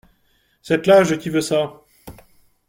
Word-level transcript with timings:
C’est 0.63 0.87
l’âge 0.87 1.19
qui 1.19 1.29
veut 1.29 1.41
ça! 1.41 1.83